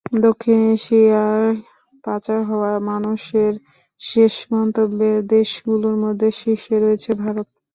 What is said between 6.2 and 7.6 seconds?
শীর্ষে রয়েছে ভারত।